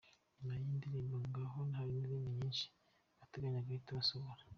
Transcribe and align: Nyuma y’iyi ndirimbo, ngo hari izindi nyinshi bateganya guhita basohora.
Nyuma 0.35 0.53
y’iyi 0.55 0.77
ndirimbo, 0.79 1.15
ngo 1.25 1.39
hari 1.77 1.91
izindi 2.01 2.29
nyinshi 2.37 2.65
bateganya 3.17 3.65
guhita 3.67 3.97
basohora. 3.97 4.41